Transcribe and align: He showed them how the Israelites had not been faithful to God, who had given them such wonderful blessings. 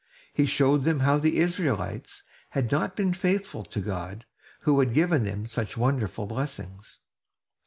He 0.33 0.47
showed 0.47 0.83
them 0.83 1.01
how 1.01 1.19
the 1.19 1.37
Israelites 1.37 2.23
had 2.49 2.71
not 2.71 2.95
been 2.95 3.13
faithful 3.13 3.63
to 3.65 3.79
God, 3.79 4.25
who 4.61 4.79
had 4.79 4.95
given 4.95 5.25
them 5.25 5.45
such 5.45 5.77
wonderful 5.77 6.25
blessings. 6.25 7.01